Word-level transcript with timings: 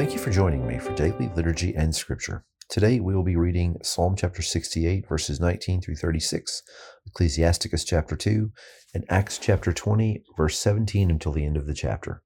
Thank 0.00 0.14
you 0.14 0.18
for 0.18 0.30
joining 0.30 0.66
me 0.66 0.78
for 0.78 0.94
daily 0.94 1.30
liturgy 1.36 1.74
and 1.76 1.94
scripture. 1.94 2.42
Today 2.70 3.00
we 3.00 3.14
will 3.14 3.22
be 3.22 3.36
reading 3.36 3.76
Psalm 3.82 4.16
chapter 4.16 4.40
68, 4.40 5.06
verses 5.06 5.40
19 5.40 5.82
through 5.82 5.96
36, 5.96 6.62
Ecclesiasticus 7.08 7.84
chapter 7.84 8.16
2, 8.16 8.50
and 8.94 9.04
Acts 9.10 9.36
chapter 9.36 9.74
20, 9.74 10.24
verse 10.38 10.58
17 10.58 11.10
until 11.10 11.32
the 11.32 11.44
end 11.44 11.58
of 11.58 11.66
the 11.66 11.74
chapter. 11.74 12.22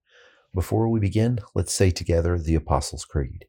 Before 0.55 0.89
we 0.89 1.00
begin, 1.00 1.41
let's 1.57 1.73
say 1.73 1.91
together 1.91 2.39
the 2.39 2.55
Apostles' 2.55 3.05
Creed. 3.05 3.46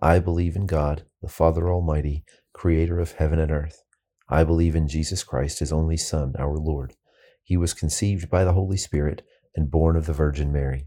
I 0.00 0.18
believe 0.18 0.56
in 0.56 0.64
God, 0.64 1.04
the 1.20 1.28
Father 1.28 1.70
Almighty, 1.70 2.24
creator 2.54 2.98
of 2.98 3.12
heaven 3.12 3.38
and 3.38 3.50
earth. 3.50 3.82
I 4.30 4.44
believe 4.44 4.74
in 4.74 4.88
Jesus 4.88 5.22
Christ, 5.24 5.58
his 5.58 5.74
only 5.74 5.98
Son, 5.98 6.32
our 6.38 6.56
Lord. 6.56 6.94
He 7.44 7.58
was 7.58 7.74
conceived 7.74 8.30
by 8.30 8.44
the 8.44 8.54
Holy 8.54 8.78
Spirit 8.78 9.20
and 9.54 9.70
born 9.70 9.94
of 9.94 10.06
the 10.06 10.14
Virgin 10.14 10.50
Mary. 10.50 10.86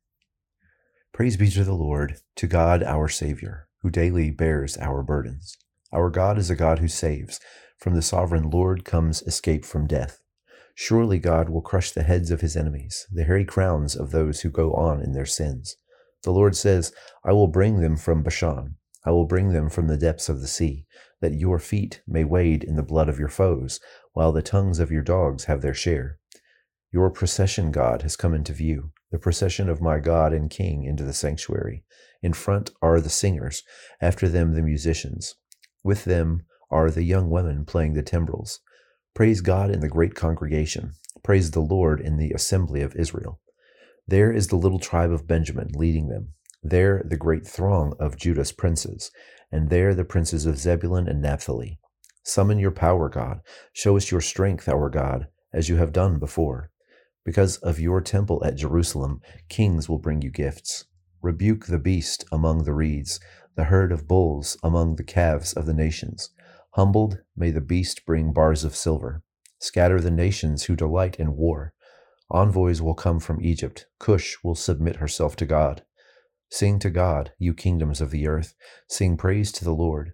Praise 1.21 1.37
be 1.37 1.51
to 1.51 1.63
the 1.63 1.75
Lord, 1.75 2.17
to 2.35 2.47
God 2.47 2.81
our 2.81 3.07
Savior, 3.07 3.67
who 3.83 3.91
daily 3.91 4.31
bears 4.31 4.75
our 4.79 5.03
burdens. 5.03 5.55
Our 5.93 6.09
God 6.09 6.39
is 6.39 6.49
a 6.49 6.55
God 6.55 6.79
who 6.79 6.87
saves. 6.87 7.39
From 7.77 7.93
the 7.93 8.01
sovereign 8.01 8.49
Lord 8.49 8.85
comes 8.85 9.21
escape 9.21 9.63
from 9.63 9.85
death. 9.85 10.19
Surely 10.73 11.19
God 11.19 11.47
will 11.47 11.61
crush 11.61 11.91
the 11.91 12.01
heads 12.01 12.31
of 12.31 12.41
his 12.41 12.57
enemies, 12.57 13.05
the 13.11 13.23
hairy 13.23 13.45
crowns 13.45 13.95
of 13.95 14.09
those 14.09 14.41
who 14.41 14.49
go 14.49 14.73
on 14.73 14.99
in 14.99 15.11
their 15.11 15.27
sins. 15.27 15.75
The 16.23 16.31
Lord 16.31 16.55
says, 16.55 16.91
I 17.23 17.33
will 17.33 17.45
bring 17.45 17.81
them 17.81 17.97
from 17.97 18.23
Bashan. 18.23 18.77
I 19.05 19.11
will 19.11 19.27
bring 19.27 19.53
them 19.53 19.69
from 19.69 19.89
the 19.89 19.97
depths 19.97 20.27
of 20.27 20.41
the 20.41 20.47
sea, 20.47 20.87
that 21.19 21.35
your 21.35 21.59
feet 21.59 22.01
may 22.07 22.23
wade 22.23 22.63
in 22.63 22.77
the 22.77 22.81
blood 22.81 23.09
of 23.09 23.19
your 23.19 23.29
foes, 23.29 23.79
while 24.13 24.31
the 24.31 24.41
tongues 24.41 24.79
of 24.79 24.89
your 24.89 25.03
dogs 25.03 25.43
have 25.43 25.61
their 25.61 25.75
share. 25.75 26.17
Your 26.91 27.11
procession, 27.11 27.71
God, 27.71 28.01
has 28.01 28.15
come 28.15 28.33
into 28.33 28.53
view, 28.53 28.91
the 29.11 29.19
procession 29.19 29.69
of 29.69 29.81
my 29.81 29.99
God 29.99 30.33
and 30.33 30.49
King 30.49 30.83
into 30.83 31.03
the 31.03 31.13
sanctuary. 31.13 31.83
In 32.23 32.33
front 32.33 32.71
are 32.81 32.99
the 32.99 33.09
singers, 33.09 33.63
after 33.99 34.27
them 34.27 34.53
the 34.53 34.61
musicians. 34.61 35.35
With 35.83 36.05
them 36.05 36.45
are 36.69 36.89
the 36.89 37.03
young 37.03 37.29
women 37.29 37.65
playing 37.65 37.93
the 37.93 38.03
timbrels. 38.03 38.59
Praise 39.13 39.41
God 39.41 39.69
in 39.69 39.81
the 39.81 39.89
great 39.89 40.15
congregation. 40.15 40.93
Praise 41.23 41.51
the 41.51 41.59
Lord 41.59 41.99
in 41.99 42.17
the 42.17 42.31
assembly 42.31 42.81
of 42.81 42.95
Israel. 42.95 43.39
There 44.07 44.31
is 44.31 44.47
the 44.47 44.55
little 44.55 44.79
tribe 44.79 45.11
of 45.11 45.27
Benjamin 45.27 45.69
leading 45.73 46.07
them. 46.07 46.33
There 46.63 47.03
the 47.05 47.17
great 47.17 47.45
throng 47.45 47.93
of 47.99 48.17
Judah's 48.17 48.51
princes, 48.51 49.11
and 49.51 49.69
there 49.69 49.93
the 49.93 50.05
princes 50.05 50.45
of 50.45 50.57
Zebulun 50.57 51.07
and 51.07 51.21
Naphtali. 51.21 51.79
Summon 52.23 52.59
your 52.59 52.71
power, 52.71 53.09
God. 53.09 53.41
Show 53.73 53.97
us 53.97 54.11
your 54.11 54.21
strength, 54.21 54.69
our 54.69 54.89
God, 54.89 55.27
as 55.53 55.69
you 55.69 55.77
have 55.77 55.91
done 55.91 56.19
before. 56.19 56.70
Because 57.23 57.57
of 57.57 57.79
your 57.79 58.01
temple 58.01 58.41
at 58.43 58.55
Jerusalem, 58.55 59.21
kings 59.47 59.87
will 59.87 59.99
bring 59.99 60.21
you 60.21 60.31
gifts. 60.31 60.85
Rebuke 61.21 61.67
the 61.67 61.79
beast 61.79 62.25
among 62.31 62.63
the 62.63 62.73
reeds, 62.73 63.19
the 63.55 63.65
herd 63.65 63.91
of 63.91 64.07
bulls 64.07 64.57
among 64.63 64.95
the 64.95 65.03
calves 65.03 65.53
of 65.53 65.65
the 65.65 65.73
nations. 65.73 66.31
Humbled, 66.71 67.19
may 67.35 67.51
the 67.51 67.61
beast 67.61 68.05
bring 68.05 68.33
bars 68.33 68.63
of 68.63 68.75
silver. 68.75 69.23
Scatter 69.59 70.01
the 70.01 70.09
nations 70.09 70.63
who 70.63 70.75
delight 70.75 71.17
in 71.19 71.35
war. 71.35 71.73
Envoys 72.31 72.81
will 72.81 72.95
come 72.95 73.19
from 73.19 73.41
Egypt. 73.41 73.85
Cush 73.99 74.37
will 74.43 74.55
submit 74.55 74.95
herself 74.95 75.35
to 75.35 75.45
God. 75.45 75.83
Sing 76.49 76.79
to 76.79 76.89
God, 76.89 77.33
you 77.37 77.53
kingdoms 77.53 78.01
of 78.01 78.09
the 78.09 78.25
earth. 78.25 78.55
Sing 78.87 79.15
praise 79.17 79.51
to 79.51 79.63
the 79.63 79.75
Lord. 79.75 80.13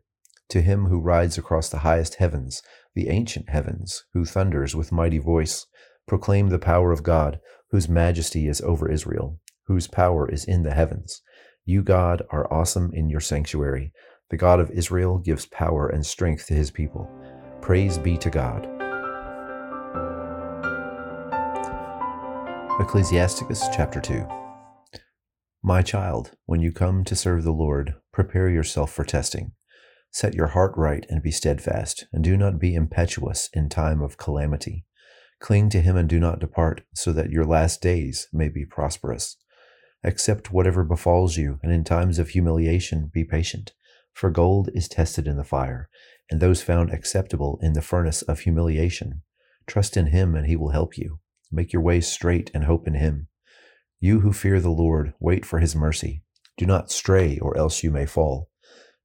To 0.49 0.61
him 0.61 0.85
who 0.85 0.99
rides 0.99 1.37
across 1.37 1.69
the 1.69 1.79
highest 1.79 2.15
heavens, 2.15 2.61
the 2.95 3.09
ancient 3.09 3.49
heavens, 3.49 4.05
who 4.13 4.25
thunders 4.25 4.75
with 4.75 4.91
mighty 4.91 5.19
voice. 5.19 5.65
Proclaim 6.07 6.47
the 6.47 6.59
power 6.59 6.93
of 6.93 7.03
God, 7.03 7.39
whose 7.71 7.89
majesty 7.89 8.47
is 8.47 8.61
over 8.61 8.89
Israel, 8.89 9.39
whose 9.65 9.87
power 9.87 10.29
is 10.29 10.45
in 10.45 10.63
the 10.63 10.73
heavens. 10.73 11.21
You, 11.65 11.83
God, 11.83 12.23
are 12.29 12.51
awesome 12.51 12.91
in 12.93 13.09
your 13.09 13.19
sanctuary. 13.19 13.91
The 14.29 14.37
God 14.37 14.61
of 14.61 14.71
Israel 14.71 15.17
gives 15.17 15.45
power 15.45 15.89
and 15.89 16.05
strength 16.05 16.47
to 16.47 16.53
his 16.53 16.71
people. 16.71 17.09
Praise 17.61 17.97
be 17.97 18.17
to 18.19 18.29
God. 18.29 18.65
Ecclesiasticus 22.79 23.67
chapter 23.73 23.99
2 23.99 24.25
My 25.61 25.81
child, 25.81 26.31
when 26.45 26.61
you 26.61 26.71
come 26.71 27.03
to 27.03 27.15
serve 27.17 27.43
the 27.43 27.51
Lord, 27.51 27.95
prepare 28.13 28.49
yourself 28.49 28.93
for 28.93 29.03
testing. 29.03 29.51
Set 30.11 30.33
your 30.33 30.47
heart 30.47 30.71
right 30.77 31.05
and 31.09 31.21
be 31.21 31.31
steadfast, 31.31 32.05
and 32.13 32.23
do 32.23 32.37
not 32.37 32.59
be 32.59 32.75
impetuous 32.75 33.49
in 33.51 33.67
time 33.67 34.01
of 34.01 34.17
calamity. 34.17 34.85
Cling 35.39 35.69
to 35.69 35.81
him 35.81 35.95
and 35.95 36.09
do 36.09 36.19
not 36.19 36.39
depart, 36.39 36.81
so 36.95 37.11
that 37.13 37.29
your 37.29 37.45
last 37.45 37.81
days 37.81 38.27
may 38.33 38.49
be 38.49 38.65
prosperous. 38.65 39.37
Accept 40.03 40.51
whatever 40.51 40.83
befalls 40.83 41.37
you, 41.37 41.59
and 41.61 41.71
in 41.71 41.83
times 41.83 42.19
of 42.19 42.29
humiliation 42.29 43.11
be 43.13 43.23
patient. 43.23 43.73
For 44.13 44.31
gold 44.31 44.69
is 44.73 44.87
tested 44.87 45.27
in 45.27 45.37
the 45.37 45.43
fire, 45.43 45.89
and 46.31 46.39
those 46.39 46.63
found 46.63 46.91
acceptable 46.91 47.59
in 47.61 47.73
the 47.73 47.81
furnace 47.81 48.23
of 48.23 48.39
humiliation. 48.39 49.21
Trust 49.67 49.95
in 49.95 50.07
him, 50.07 50.35
and 50.35 50.47
he 50.47 50.55
will 50.55 50.71
help 50.71 50.97
you. 50.97 51.19
Make 51.51 51.71
your 51.71 51.81
way 51.81 52.01
straight 52.01 52.49
and 52.53 52.63
hope 52.63 52.87
in 52.87 52.95
him. 52.95 53.27
You 53.99 54.21
who 54.21 54.33
fear 54.33 54.59
the 54.59 54.69
Lord, 54.69 55.13
wait 55.19 55.45
for 55.45 55.59
his 55.59 55.75
mercy. 55.75 56.23
Do 56.57 56.65
not 56.65 56.91
stray, 56.91 57.37
or 57.39 57.55
else 57.57 57.83
you 57.83 57.91
may 57.91 58.05
fall. 58.05 58.49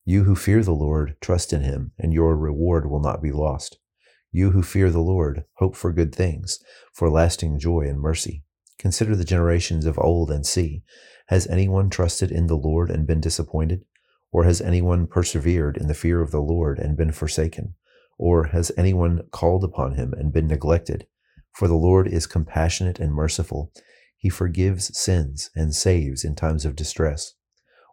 You 0.04 0.24
who 0.24 0.34
fear 0.34 0.62
the 0.62 0.72
Lord, 0.72 1.16
trust 1.20 1.52
in 1.52 1.60
him, 1.60 1.92
and 1.98 2.12
your 2.12 2.36
reward 2.36 2.90
will 2.90 3.00
not 3.00 3.22
be 3.22 3.32
lost. 3.32 3.78
You 4.34 4.52
who 4.52 4.62
fear 4.62 4.88
the 4.88 4.98
Lord, 4.98 5.44
hope 5.56 5.76
for 5.76 5.92
good 5.92 6.14
things, 6.14 6.58
for 6.94 7.10
lasting 7.10 7.58
joy 7.58 7.82
and 7.82 8.00
mercy. 8.00 8.44
Consider 8.78 9.14
the 9.14 9.26
generations 9.26 9.84
of 9.84 9.98
old 9.98 10.30
and 10.30 10.46
see. 10.46 10.84
Has 11.26 11.46
anyone 11.48 11.90
trusted 11.90 12.32
in 12.32 12.46
the 12.46 12.56
Lord 12.56 12.90
and 12.90 13.06
been 13.06 13.20
disappointed? 13.20 13.84
Or 14.32 14.44
has 14.44 14.62
anyone 14.62 15.06
persevered 15.06 15.76
in 15.76 15.86
the 15.86 15.94
fear 15.94 16.22
of 16.22 16.30
the 16.30 16.40
Lord 16.40 16.78
and 16.78 16.96
been 16.96 17.12
forsaken? 17.12 17.74
Or 18.16 18.44
has 18.44 18.72
anyone 18.78 19.24
called 19.32 19.64
upon 19.64 19.96
him 19.96 20.14
and 20.14 20.32
been 20.32 20.46
neglected? 20.46 21.06
For 21.54 21.68
the 21.68 21.74
Lord 21.74 22.08
is 22.08 22.26
compassionate 22.26 22.98
and 22.98 23.12
merciful. 23.12 23.70
He 24.16 24.30
forgives 24.30 24.96
sins 24.96 25.50
and 25.54 25.74
saves 25.74 26.24
in 26.24 26.36
times 26.36 26.64
of 26.64 26.74
distress. 26.74 27.34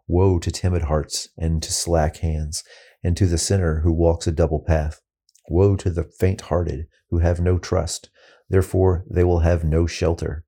Woe 0.06 0.38
to 0.38 0.50
timid 0.50 0.82
hearts 0.82 1.28
and 1.36 1.62
to 1.62 1.70
slack 1.70 2.16
hands, 2.16 2.64
and 3.04 3.14
to 3.18 3.26
the 3.26 3.36
sinner 3.36 3.80
who 3.80 3.92
walks 3.92 4.26
a 4.26 4.32
double 4.32 4.60
path 4.60 5.02
Woe 5.50 5.74
to 5.74 5.90
the 5.90 6.04
faint 6.04 6.42
hearted 6.42 6.86
who 7.08 7.18
have 7.18 7.40
no 7.40 7.58
trust, 7.58 8.08
therefore 8.48 9.04
they 9.10 9.24
will 9.24 9.40
have 9.40 9.64
no 9.64 9.84
shelter. 9.84 10.44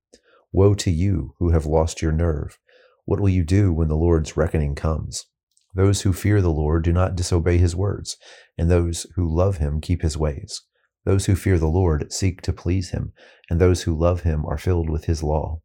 Woe 0.53 0.75
to 0.75 0.93
you 0.93 1.35
who 1.41 1.51
have 1.51 1.67
lost 1.67 2.01
your 2.01 2.13
nerve. 2.13 2.57
What 3.05 3.19
will 3.19 3.29
you 3.29 3.43
do 3.43 3.73
when 3.73 3.89
the 3.89 3.97
Lord's 3.97 4.37
reckoning 4.37 4.77
comes? 4.77 5.27
Those 5.75 6.03
who 6.03 6.13
fear 6.13 6.41
the 6.41 6.53
Lord 6.53 6.85
do 6.85 6.93
not 6.93 7.17
disobey 7.17 7.59
his 7.59 7.75
words, 7.75 8.17
and 8.57 8.71
those 8.71 9.05
who 9.17 9.29
love 9.29 9.57
him 9.57 9.81
keep 9.81 10.03
his 10.03 10.17
ways. 10.17 10.63
Those 11.05 11.27
who 11.27 11.35
fear 11.35 11.59
the 11.59 11.67
Lord 11.67 12.13
seek 12.13 12.41
to 12.43 12.53
please 12.53 12.91
him, 12.91 13.13
and 13.51 13.61
those 13.61 13.83
who 13.83 13.99
love 13.99 14.21
him 14.23 14.47
are 14.47 14.57
filled 14.57 14.89
with 14.89 15.07
his 15.07 15.21
law. 15.21 15.63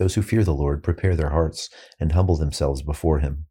Those 0.00 0.16
who 0.16 0.22
fear 0.22 0.42
the 0.42 0.52
Lord 0.52 0.82
prepare 0.82 1.14
their 1.14 1.30
hearts 1.30 1.70
and 2.00 2.10
humble 2.10 2.36
themselves 2.36 2.82
before 2.82 3.20
him. 3.20 3.46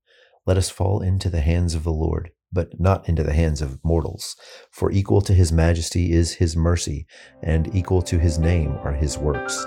Let 0.45 0.57
us 0.57 0.69
fall 0.69 1.01
into 1.01 1.29
the 1.29 1.39
hands 1.39 1.75
of 1.75 1.85
the 1.85 1.93
Lord 1.93 2.31
but 2.53 2.79
not 2.79 3.09
into 3.09 3.23
the 3.23 3.33
hands 3.33 3.61
of 3.61 3.83
mortals. 3.83 4.35
For 4.71 4.91
equal 4.91 5.21
to 5.21 5.33
his 5.33 5.51
majesty 5.51 6.13
is 6.13 6.33
his 6.33 6.55
mercy, 6.55 7.07
and 7.41 7.73
equal 7.75 8.01
to 8.03 8.19
his 8.19 8.37
name 8.37 8.77
are 8.83 8.93
his 8.93 9.17
works. 9.17 9.65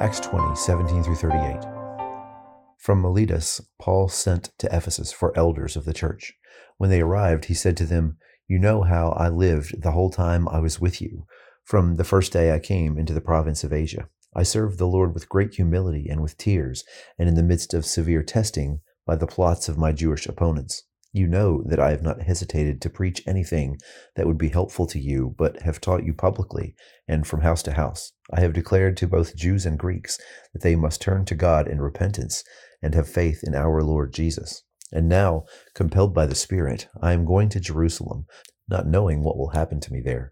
Acts 0.00 0.20
20, 0.20 0.56
17 0.56 1.02
through 1.02 1.16
38. 1.16 1.60
From 2.78 3.02
Miletus, 3.02 3.60
Paul 3.78 4.08
sent 4.08 4.50
to 4.58 4.74
Ephesus 4.74 5.12
for 5.12 5.36
elders 5.36 5.76
of 5.76 5.84
the 5.84 5.92
church. 5.92 6.34
When 6.78 6.88
they 6.88 7.00
arrived, 7.00 7.46
he 7.46 7.54
said 7.54 7.76
to 7.78 7.84
them, 7.84 8.16
You 8.46 8.58
know 8.58 8.82
how 8.82 9.10
I 9.10 9.28
lived 9.28 9.82
the 9.82 9.90
whole 9.90 10.10
time 10.10 10.48
I 10.48 10.60
was 10.60 10.80
with 10.80 11.02
you, 11.02 11.26
from 11.64 11.96
the 11.96 12.04
first 12.04 12.32
day 12.32 12.52
I 12.52 12.60
came 12.60 12.96
into 12.96 13.12
the 13.12 13.20
province 13.20 13.64
of 13.64 13.72
Asia. 13.72 14.08
I 14.34 14.44
served 14.44 14.78
the 14.78 14.86
Lord 14.86 15.12
with 15.12 15.28
great 15.28 15.54
humility 15.54 16.06
and 16.08 16.22
with 16.22 16.38
tears, 16.38 16.84
and 17.18 17.28
in 17.28 17.34
the 17.34 17.42
midst 17.42 17.74
of 17.74 17.84
severe 17.84 18.22
testing 18.22 18.80
by 19.08 19.16
the 19.16 19.26
plots 19.26 19.70
of 19.70 19.78
my 19.78 19.90
Jewish 19.90 20.26
opponents. 20.26 20.84
You 21.14 21.26
know 21.26 21.62
that 21.64 21.80
I 21.80 21.92
have 21.92 22.02
not 22.02 22.20
hesitated 22.20 22.82
to 22.82 22.90
preach 22.90 23.22
anything 23.26 23.78
that 24.16 24.26
would 24.26 24.36
be 24.36 24.50
helpful 24.50 24.86
to 24.88 24.98
you, 24.98 25.34
but 25.38 25.62
have 25.62 25.80
taught 25.80 26.04
you 26.04 26.12
publicly 26.12 26.74
and 27.08 27.26
from 27.26 27.40
house 27.40 27.62
to 27.62 27.72
house. 27.72 28.12
I 28.30 28.40
have 28.40 28.52
declared 28.52 28.98
to 28.98 29.08
both 29.08 29.34
Jews 29.34 29.64
and 29.64 29.78
Greeks 29.78 30.18
that 30.52 30.62
they 30.62 30.76
must 30.76 31.00
turn 31.00 31.24
to 31.24 31.34
God 31.34 31.66
in 31.66 31.80
repentance 31.80 32.44
and 32.82 32.94
have 32.94 33.08
faith 33.08 33.40
in 33.42 33.54
our 33.54 33.82
Lord 33.82 34.12
Jesus. 34.12 34.62
And 34.92 35.08
now, 35.08 35.44
compelled 35.74 36.14
by 36.14 36.26
the 36.26 36.34
Spirit, 36.34 36.88
I 37.00 37.14
am 37.14 37.24
going 37.24 37.48
to 37.50 37.60
Jerusalem, 37.60 38.26
not 38.68 38.86
knowing 38.86 39.24
what 39.24 39.38
will 39.38 39.50
happen 39.50 39.80
to 39.80 39.92
me 39.92 40.02
there. 40.04 40.30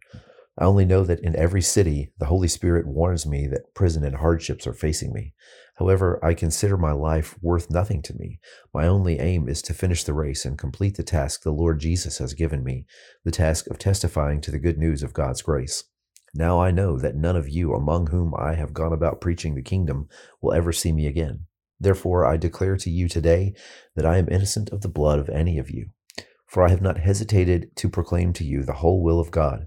I 0.58 0.64
only 0.64 0.86
know 0.86 1.04
that 1.04 1.20
in 1.20 1.36
every 1.36 1.60
city 1.60 2.12
the 2.18 2.26
Holy 2.26 2.48
Spirit 2.48 2.86
warns 2.86 3.26
me 3.26 3.46
that 3.48 3.74
prison 3.74 4.04
and 4.04 4.16
hardships 4.16 4.66
are 4.66 4.72
facing 4.72 5.12
me. 5.12 5.34
However, 5.76 6.18
I 6.24 6.32
consider 6.32 6.78
my 6.78 6.92
life 6.92 7.36
worth 7.42 7.70
nothing 7.70 8.00
to 8.02 8.14
me. 8.14 8.40
My 8.72 8.86
only 8.86 9.18
aim 9.18 9.48
is 9.48 9.60
to 9.62 9.74
finish 9.74 10.04
the 10.04 10.14
race 10.14 10.46
and 10.46 10.56
complete 10.56 10.96
the 10.96 11.02
task 11.02 11.42
the 11.42 11.50
Lord 11.50 11.80
Jesus 11.80 12.16
has 12.18 12.32
given 12.32 12.64
me, 12.64 12.86
the 13.24 13.30
task 13.30 13.66
of 13.66 13.78
testifying 13.78 14.40
to 14.40 14.50
the 14.50 14.58
good 14.58 14.78
news 14.78 15.02
of 15.02 15.12
God's 15.12 15.42
grace. 15.42 15.84
Now 16.34 16.58
I 16.60 16.70
know 16.70 16.98
that 16.98 17.16
none 17.16 17.36
of 17.36 17.48
you 17.48 17.74
among 17.74 18.06
whom 18.06 18.34
I 18.34 18.54
have 18.54 18.72
gone 18.72 18.94
about 18.94 19.20
preaching 19.20 19.54
the 19.54 19.62
kingdom 19.62 20.08
will 20.40 20.54
ever 20.54 20.72
see 20.72 20.92
me 20.92 21.06
again. 21.06 21.46
Therefore, 21.78 22.24
I 22.24 22.38
declare 22.38 22.78
to 22.78 22.90
you 22.90 23.08
today 23.08 23.54
that 23.94 24.06
I 24.06 24.16
am 24.16 24.28
innocent 24.30 24.70
of 24.70 24.80
the 24.80 24.88
blood 24.88 25.18
of 25.18 25.28
any 25.28 25.58
of 25.58 25.70
you, 25.70 25.90
for 26.46 26.62
I 26.62 26.70
have 26.70 26.80
not 26.80 26.98
hesitated 26.98 27.76
to 27.76 27.90
proclaim 27.90 28.32
to 28.34 28.44
you 28.44 28.62
the 28.62 28.74
whole 28.74 29.02
will 29.02 29.20
of 29.20 29.30
God. 29.30 29.66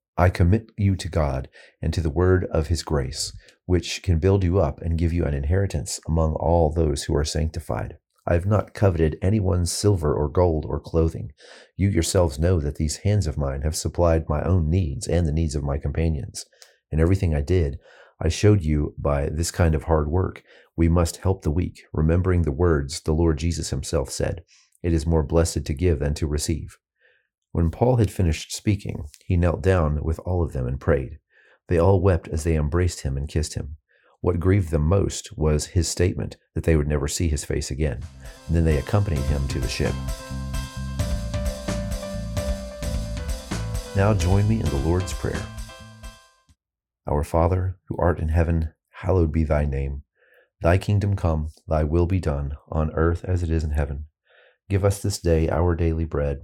I 0.21 0.29
commit 0.29 0.71
you 0.77 0.95
to 0.97 1.09
God 1.09 1.49
and 1.81 1.91
to 1.95 1.99
the 1.99 2.11
word 2.11 2.45
of 2.51 2.67
his 2.67 2.83
grace, 2.83 3.35
which 3.65 4.03
can 4.03 4.19
build 4.19 4.43
you 4.43 4.59
up 4.59 4.79
and 4.79 4.95
give 4.95 5.11
you 5.11 5.25
an 5.25 5.33
inheritance 5.33 5.99
among 6.07 6.33
all 6.33 6.71
those 6.71 7.05
who 7.05 7.15
are 7.15 7.25
sanctified. 7.25 7.97
I 8.27 8.35
have 8.35 8.45
not 8.45 8.75
coveted 8.75 9.17
anyone's 9.23 9.71
silver 9.71 10.13
or 10.13 10.29
gold 10.29 10.63
or 10.69 10.79
clothing. 10.79 11.31
You 11.75 11.89
yourselves 11.89 12.37
know 12.37 12.59
that 12.59 12.75
these 12.75 12.97
hands 12.97 13.25
of 13.25 13.35
mine 13.35 13.63
have 13.63 13.75
supplied 13.75 14.29
my 14.29 14.43
own 14.43 14.69
needs 14.69 15.07
and 15.07 15.25
the 15.25 15.31
needs 15.31 15.55
of 15.55 15.63
my 15.63 15.79
companions. 15.79 16.45
In 16.91 16.99
everything 16.99 17.33
I 17.33 17.41
did, 17.41 17.79
I 18.21 18.29
showed 18.29 18.63
you 18.63 18.93
by 18.99 19.27
this 19.27 19.49
kind 19.49 19.73
of 19.73 19.85
hard 19.85 20.07
work, 20.07 20.43
we 20.77 20.87
must 20.87 21.17
help 21.17 21.41
the 21.41 21.49
weak, 21.49 21.81
remembering 21.93 22.43
the 22.43 22.51
words 22.51 23.01
the 23.01 23.13
Lord 23.13 23.39
Jesus 23.39 23.71
himself 23.71 24.11
said, 24.11 24.43
It 24.83 24.93
is 24.93 25.07
more 25.07 25.23
blessed 25.23 25.65
to 25.65 25.73
give 25.73 25.97
than 25.97 26.13
to 26.13 26.27
receive. 26.27 26.77
When 27.53 27.69
Paul 27.69 27.97
had 27.97 28.09
finished 28.09 28.53
speaking, 28.53 29.07
he 29.25 29.35
knelt 29.35 29.61
down 29.61 30.01
with 30.03 30.19
all 30.19 30.41
of 30.41 30.53
them 30.53 30.65
and 30.65 30.79
prayed. 30.79 31.19
They 31.67 31.77
all 31.77 32.01
wept 32.01 32.29
as 32.29 32.45
they 32.45 32.55
embraced 32.55 33.01
him 33.01 33.17
and 33.17 33.27
kissed 33.27 33.55
him. 33.55 33.75
What 34.21 34.39
grieved 34.39 34.71
them 34.71 34.83
most 34.83 35.37
was 35.37 35.67
his 35.67 35.89
statement 35.89 36.37
that 36.55 36.63
they 36.63 36.77
would 36.77 36.87
never 36.87 37.09
see 37.09 37.27
his 37.27 37.43
face 37.43 37.69
again. 37.69 37.99
And 38.47 38.55
then 38.55 38.63
they 38.63 38.77
accompanied 38.77 39.23
him 39.23 39.45
to 39.49 39.59
the 39.59 39.67
ship. 39.67 39.93
Now 43.97 44.13
join 44.13 44.47
me 44.47 44.61
in 44.61 44.65
the 44.67 44.83
Lord's 44.85 45.11
Prayer. 45.11 45.45
Our 47.05 47.25
Father, 47.25 47.77
who 47.89 47.97
art 47.97 48.19
in 48.19 48.29
heaven, 48.29 48.73
hallowed 48.91 49.33
be 49.33 49.43
thy 49.43 49.65
name. 49.65 50.03
Thy 50.61 50.77
kingdom 50.77 51.17
come, 51.17 51.49
thy 51.67 51.83
will 51.83 52.05
be 52.05 52.21
done, 52.21 52.55
on 52.69 52.91
earth 52.93 53.25
as 53.25 53.43
it 53.43 53.49
is 53.49 53.65
in 53.65 53.71
heaven. 53.71 54.05
Give 54.69 54.85
us 54.85 55.01
this 55.01 55.19
day 55.19 55.49
our 55.49 55.75
daily 55.75 56.05
bread 56.05 56.43